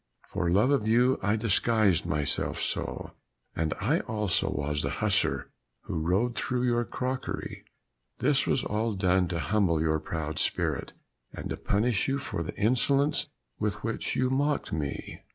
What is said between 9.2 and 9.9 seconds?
to humble